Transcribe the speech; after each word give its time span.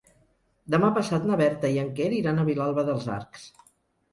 Demà 0.75 0.87
passat 0.95 1.27
na 1.31 1.37
Berta 1.41 1.71
i 1.75 1.77
en 1.83 1.91
Quer 2.01 2.07
iran 2.21 2.41
a 2.41 2.47
Vilalba 2.51 2.87
dels 2.89 3.07
Arcs. 3.21 3.49